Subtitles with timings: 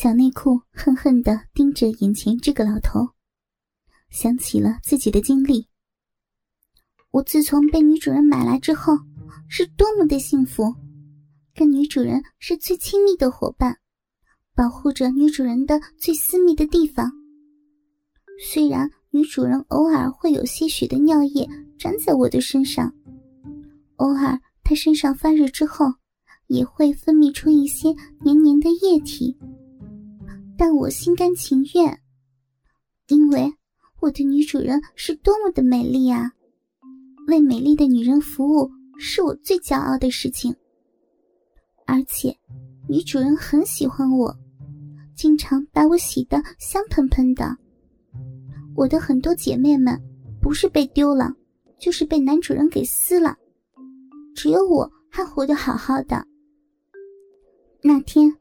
[0.00, 3.00] 小内裤恨恨地盯着眼前这个老头，
[4.10, 5.66] 想起了自己的经历。
[7.10, 8.96] 我自从被女主人买来之后，
[9.48, 10.72] 是多么的幸福，
[11.52, 13.76] 跟女主人是最亲密的伙伴，
[14.54, 17.10] 保护着女主人的最私密的地方。
[18.40, 21.44] 虽然女主人偶尔会有些许的尿液
[21.80, 22.94] 粘在我的身上，
[23.96, 25.86] 偶尔她身上发热之后，
[26.46, 27.92] 也会分泌出一些
[28.22, 29.36] 黏黏的液体，
[30.58, 32.00] 但我心甘情愿，
[33.06, 33.54] 因为
[34.00, 36.32] 我的女主人是多么的美丽啊！
[37.28, 40.52] 为美丽的女人服务是我最骄傲的事情，
[41.86, 42.36] 而且
[42.88, 44.36] 女主人很喜欢我，
[45.14, 47.56] 经常把我洗得香喷喷的。
[48.74, 49.96] 我的很多姐妹们
[50.42, 51.32] 不是被丢了，
[51.78, 53.36] 就是被男主人给撕了，
[54.34, 56.26] 只有我还活得好好的。
[57.80, 58.34] 那天，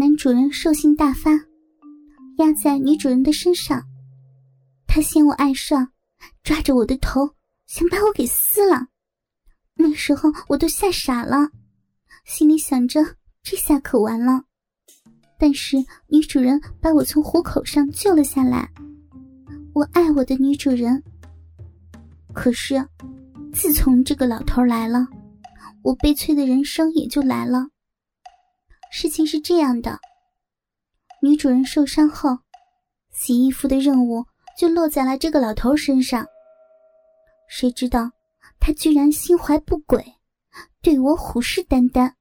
[0.00, 1.32] 男主人兽性大发，
[2.36, 3.82] 压在女主人的身上，
[4.86, 5.74] 他嫌我碍事，
[6.44, 7.34] 抓着我的头。
[7.66, 8.86] 想把我给撕了，
[9.74, 11.50] 那时候我都吓傻了，
[12.24, 13.04] 心里想着
[13.42, 14.44] 这下可完了。
[15.36, 18.70] 但是女主人把我从虎口上救了下来，
[19.74, 21.02] 我爱我的女主人。
[22.32, 22.76] 可是，
[23.52, 25.08] 自从这个老头来了，
[25.82, 27.66] 我悲催的人生也就来了。
[28.90, 29.98] 事情是这样的，
[31.22, 32.38] 女主人受伤后，
[33.12, 34.24] 洗衣服的任务
[34.58, 36.26] 就落在了这个老头身上。
[37.48, 38.10] 谁知道，
[38.58, 40.04] 他居然心怀不轨，
[40.82, 42.12] 对我虎视眈眈。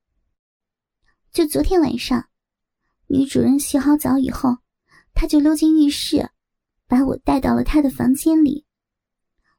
[1.32, 2.30] 就昨天晚上，
[3.08, 4.58] 女主人洗好澡以后，
[5.14, 6.30] 他就溜进浴室，
[6.88, 8.66] 把我带到了他的房间里。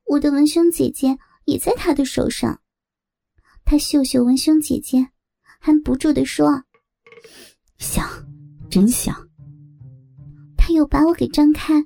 [0.04, 2.60] 我的文胸姐姐也在他的手上，
[3.64, 5.08] 他秀秀文胸姐姐，
[5.60, 6.64] 还不住的说
[7.78, 8.06] ：“香，
[8.70, 9.14] 真香。”
[10.56, 11.84] 他又把我给张开。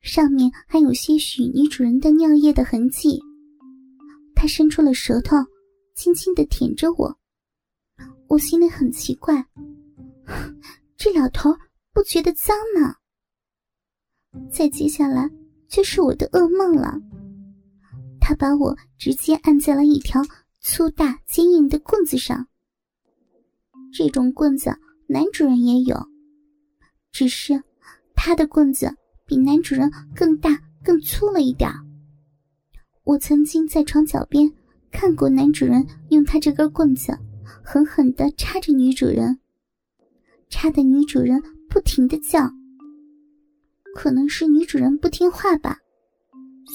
[0.00, 3.20] 上面还有些许女主人的尿液的痕迹，
[4.36, 5.36] 他伸出了舌头，
[5.96, 7.18] 轻轻的舔着我。
[8.28, 9.44] 我心里很奇怪，
[10.96, 11.50] 这老头
[11.92, 12.94] 不觉得脏吗？
[14.52, 15.28] 再接下来
[15.68, 17.00] 就是我的噩梦了。
[18.20, 20.22] 他把我直接按在了一条
[20.60, 22.46] 粗大坚硬的棍子上。
[23.96, 24.76] 这种棍子
[25.06, 25.96] 男主人也有，
[27.12, 27.62] 只是
[28.14, 28.94] 他的棍子。
[29.28, 31.68] 比男主人更大、更粗了一点
[33.02, 34.48] 我曾经在床脚边
[34.92, 37.12] 看过男主人用他这根棍子
[37.64, 39.36] 狠狠地插着女主人，
[40.48, 42.48] 插的女主人不停的叫。
[43.96, 45.76] 可能是女主人不听话吧，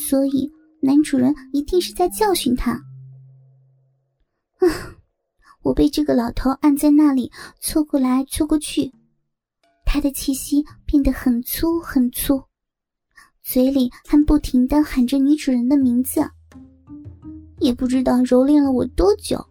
[0.09, 0.51] 所以
[0.81, 2.77] 男主人一定是在教训她。
[5.61, 8.91] 我被这个老头按在那里搓过来搓过去。
[9.85, 12.43] 他的气息变得很粗很粗，
[13.43, 16.21] 嘴里还不停的喊着女主人的名字，
[17.59, 19.45] 也不知道蹂躏了我多久。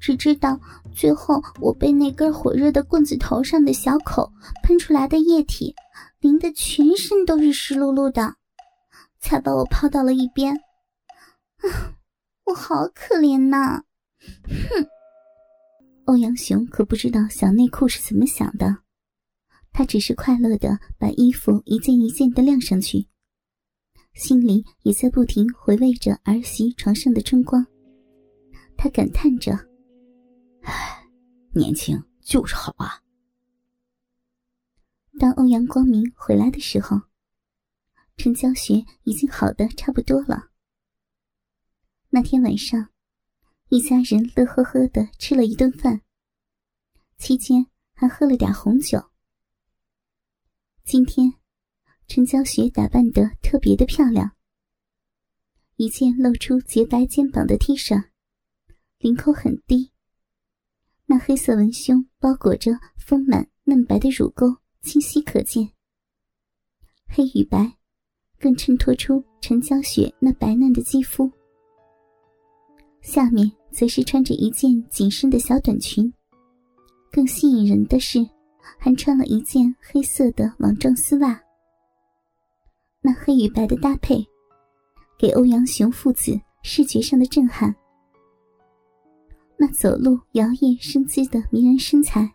[0.00, 0.58] 只知道
[0.92, 5.74] 最后我被那根火热的棍子头上的小口喷出来的液体
[6.20, 8.34] 淋得全身都是湿漉漉的，
[9.20, 10.56] 才把我抛到了一边。
[10.56, 11.94] 啊，
[12.46, 13.82] 我好可怜呐！
[14.44, 14.86] 哼，
[16.04, 18.82] 欧阳雄可不知道小内裤是怎么想的。
[19.72, 23.06] 他只是快乐的把衣服一件一件的晾上去，
[24.14, 27.64] 心里也在不停回味着儿媳床上的春光。
[28.76, 29.52] 他感叹着
[30.62, 31.08] ：“唉，
[31.54, 33.00] 年轻就是好啊。”
[35.20, 37.00] 当欧阳光明回来的时候，
[38.16, 40.48] 陈娇雪已经好的差不多了。
[42.08, 42.89] 那天晚上，
[43.72, 46.02] 一家人乐呵呵的吃了一顿饭，
[47.18, 47.64] 期间
[47.94, 49.00] 还喝了点红酒。
[50.82, 51.32] 今天，
[52.08, 54.32] 陈娇雪打扮得特别的漂亮。
[55.76, 58.10] 一件露出洁白肩膀的 T 恤，
[58.98, 59.92] 领口很低，
[61.06, 64.48] 那黑色文胸包裹着丰满嫩白的乳沟，
[64.82, 65.70] 清晰可见。
[67.06, 67.78] 黑与白，
[68.36, 71.30] 更衬托出陈娇雪那白嫩的肌肤。
[73.02, 76.12] 下面则是穿着一件紧身的小短裙，
[77.10, 78.26] 更吸引人的是。
[78.78, 81.38] 还穿了一件黑色的网状丝袜，
[83.02, 84.24] 那黑与白的搭配，
[85.18, 87.74] 给欧阳雄父子视觉上的震撼。
[89.58, 92.30] 那走路摇曳生姿的迷人身材，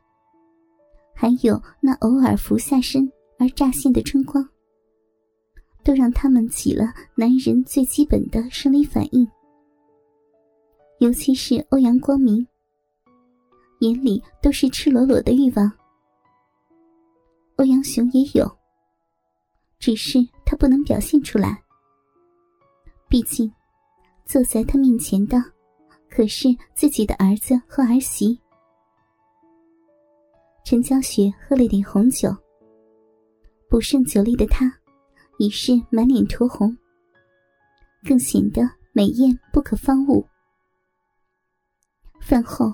[1.16, 3.10] 还有那偶尔俯下身
[3.40, 4.48] 而乍现的春光，
[5.84, 9.28] 都让他们起了男人最基本的生理反应。
[11.00, 12.48] 尤其是欧阳光明，
[13.80, 15.72] 眼里都是赤裸裸的欲望。
[17.58, 18.50] 欧阳雄也有，
[19.78, 21.62] 只是他不能表现出来。
[23.10, 23.52] 毕竟，
[24.26, 25.38] 坐在他面前的
[26.10, 28.40] 可是自己的儿子和儿媳。
[30.64, 32.36] 陈娇雪喝了点红酒，
[33.70, 34.74] 不胜酒力的她
[35.38, 36.76] 已是满脸酡红，
[38.04, 38.62] 更显得
[38.94, 40.26] 美艳不可方物。
[42.26, 42.74] 饭后，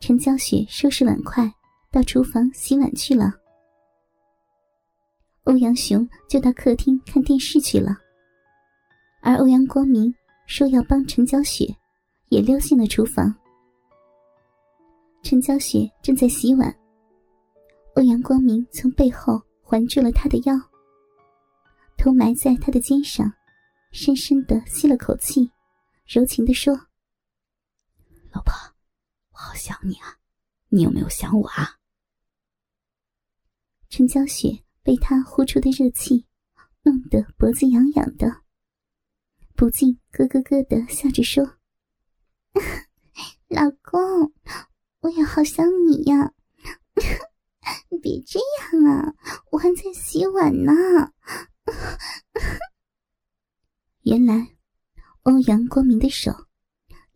[0.00, 1.46] 陈娇雪收拾碗筷，
[1.90, 3.30] 到厨房洗碗去了。
[5.44, 7.98] 欧阳雄就到客厅看电视去了，
[9.20, 10.10] 而欧阳光明
[10.46, 11.66] 说要帮陈娇雪，
[12.30, 13.30] 也溜进了厨房。
[15.22, 16.74] 陈娇雪正在洗碗，
[17.96, 20.54] 欧阳光明从背后环住了她的腰，
[21.98, 23.30] 头埋在她的肩上，
[23.92, 25.50] 深深的吸了口气，
[26.06, 26.74] 柔情的说
[28.36, 28.52] ：“老婆，
[29.32, 30.18] 我好想你啊，
[30.68, 31.78] 你有没有想我啊？”
[33.88, 34.62] 陈娇雪。
[34.82, 36.28] 被他呼出的热气
[36.82, 38.42] 弄得脖子痒痒的，
[39.56, 41.58] 不禁咯咯咯的笑着说
[43.50, 44.32] ：“老公，
[45.00, 46.32] 我也好想你呀！
[47.90, 49.12] 你 别这样啊，
[49.50, 50.72] 我还在洗碗呢。”
[54.06, 54.56] 原来，
[55.22, 56.45] 欧阳光明的手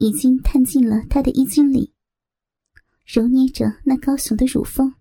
[0.00, 1.94] 已经探进了他的衣襟里，
[3.06, 4.92] 揉捏着那高耸的乳峰。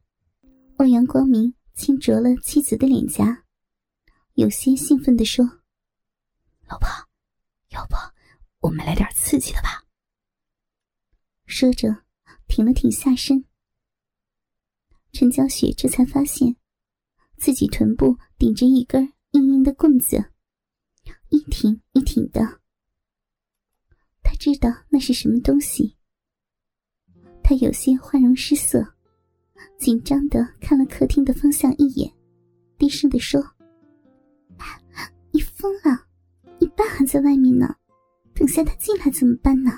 [0.78, 1.56] 欧阳光明。
[1.76, 3.46] 轻啄了妻子的脸颊，
[4.34, 5.46] 有些兴奋地说
[6.68, 6.90] ：“老婆，
[7.70, 7.96] 要不
[8.60, 9.86] 我们来点刺激的吧？”
[11.48, 12.04] 说着，
[12.50, 13.46] 挺了挺下身。
[15.14, 16.58] 陈娇雪这才发现，
[17.38, 20.34] 自己臀部顶着一根硬硬的棍子，
[21.30, 22.59] 一挺一挺的。
[24.30, 25.98] 他知道那是什么东西，
[27.44, 28.86] 他有些花容失色。
[29.80, 32.14] 紧张的看了客厅的方向一眼，
[32.78, 33.44] 低声的说
[35.34, 36.06] ：“你疯了？
[36.60, 37.76] 你爸还在外面呢，
[38.36, 39.72] 等下他进来怎么办呢？”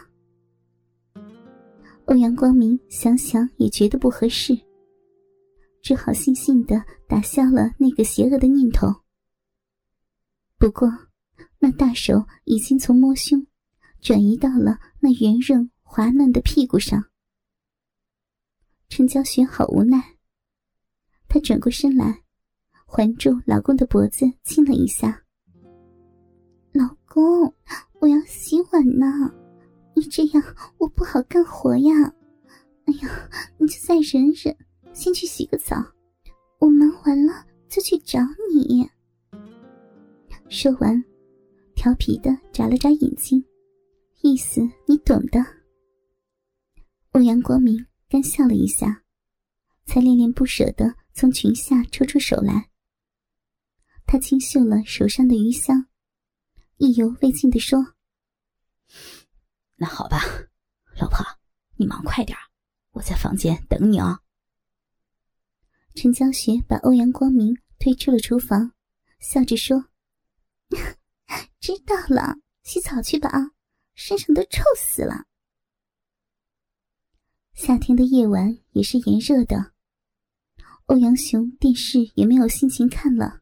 [2.08, 4.54] 欧阳光明想想也觉得不合适，
[5.82, 8.88] 只好悻悻的打消了那个邪恶的念头。
[10.58, 10.92] 不过，
[11.58, 13.48] 那大手已经从摸胸
[14.02, 17.06] 转移到了那圆润滑嫩的屁股上。
[18.90, 20.18] 陈娇雪好无奈，
[21.28, 22.24] 她转过身来，
[22.86, 25.24] 环住老公的脖子亲了一下。
[26.74, 27.54] 老公，
[28.00, 29.32] 我要洗碗呢，
[29.96, 30.44] 你这样
[30.80, 31.94] 我不好干活呀。
[32.86, 34.58] 哎呀，你就再忍忍，
[34.94, 35.78] 先去洗个澡，
[36.60, 38.20] 我忙完了就去找
[38.52, 38.90] 你。
[40.50, 41.02] 说完，
[41.76, 43.42] 调皮的眨了眨眼睛，
[44.22, 45.40] 意思你懂的。
[47.12, 47.86] 欧阳光明。
[48.12, 49.06] 干笑了一下，
[49.86, 52.70] 才恋恋不舍的从裙下抽出手来。
[54.06, 55.88] 他轻嗅了手上的余香，
[56.76, 57.96] 意犹未尽的说
[59.80, 60.20] ：“那好吧，
[61.00, 61.26] 老婆，
[61.78, 62.38] 你忙快点
[62.92, 64.20] 我在房间等你哦。”
[65.96, 68.74] 陈娇雪把欧阳光明推出了厨房，
[69.22, 69.86] 笑着说
[71.62, 73.52] ：“知道了，洗澡去吧啊，
[73.94, 75.26] 身上都臭死了。”
[77.54, 79.74] 夏天的夜晚也是炎热的，
[80.86, 83.42] 欧阳雄电视也没有心情看了。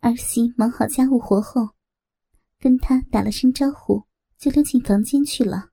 [0.00, 1.74] 儿媳忙好家务活后，
[2.58, 4.06] 跟他打了声招呼，
[4.38, 5.70] 就溜进房间去了，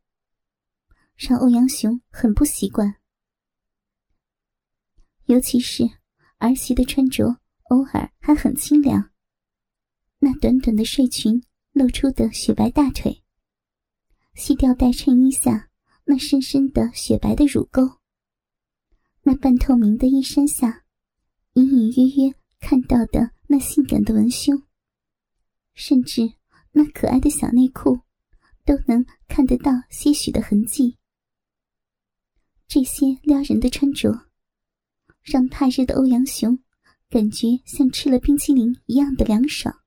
[1.16, 2.96] 让欧阳雄很不习惯。
[5.26, 5.84] 尤其是
[6.40, 7.40] 儿媳的穿着，
[7.70, 9.12] 偶尔还很清凉。
[10.20, 11.42] 那短短的睡裙
[11.72, 13.21] 露出的雪白大腿，
[14.34, 15.70] 细吊带衬衣下。
[16.04, 18.00] 那深深的雪白的乳沟，
[19.22, 20.84] 那半透明的衣衫下，
[21.54, 24.64] 隐隐约约看到的那性感的文胸，
[25.74, 26.34] 甚至
[26.72, 28.00] 那可爱的小内裤，
[28.66, 30.98] 都能看得到些许的痕迹。
[32.68, 34.28] 这些撩人的穿着，
[35.22, 36.60] 让怕热的欧阳雄
[37.10, 39.81] 感觉像吃了冰淇淋一样的凉爽。